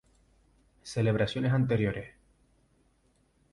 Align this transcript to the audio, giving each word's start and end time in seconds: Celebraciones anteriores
Celebraciones 0.81 1.53
anteriores 1.53 2.15